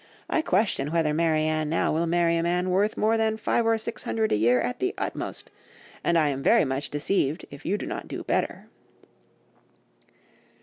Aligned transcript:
I 0.27 0.41
question 0.41 0.91
whether 0.91 1.13
Marianne 1.13 1.69
now 1.69 1.93
will 1.93 2.07
marry 2.07 2.35
a 2.35 2.41
man 2.41 2.71
worth 2.71 2.97
more 2.97 3.17
than 3.17 3.37
five 3.37 3.67
or 3.67 3.77
six 3.77 4.01
hundred 4.01 4.31
a 4.31 4.35
year 4.35 4.59
at 4.59 4.79
the 4.79 4.95
utmost, 4.97 5.51
and 6.03 6.17
I 6.17 6.29
am 6.29 6.41
very 6.41 6.65
much 6.65 6.89
deceived 6.89 7.45
if 7.51 7.67
you 7.67 7.77
do 7.77 7.85
not 7.85 8.07
do 8.07 8.23
better. 8.23 8.67